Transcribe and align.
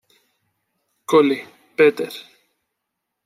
Cole, 1.09 1.37
Peter. 1.77 2.09